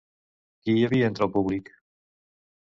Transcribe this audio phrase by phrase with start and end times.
[0.63, 1.71] Qui hi havia entre el públic?